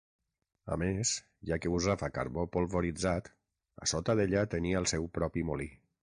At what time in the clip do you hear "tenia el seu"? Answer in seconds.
4.57-5.09